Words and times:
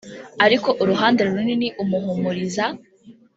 ariko 0.45 0.69
uruhande 0.81 1.21
runini 1.29 1.67
umuhumuriza 1.83 2.65